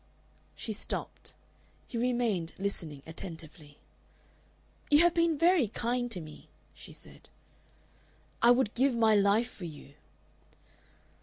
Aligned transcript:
She 0.55 0.73
stopped. 0.73 1.35
He 1.85 1.95
remained 1.95 2.53
listening 2.57 3.03
attentively. 3.05 3.77
"You 4.89 5.01
have 5.01 5.13
been 5.13 5.37
very 5.37 5.67
kind 5.67 6.09
to 6.09 6.19
me," 6.19 6.49
she 6.73 6.91
said. 6.91 7.29
"I 8.41 8.49
would 8.49 8.73
give 8.73 8.95
my 8.95 9.13
life 9.13 9.51
for 9.51 9.65
you." 9.65 9.93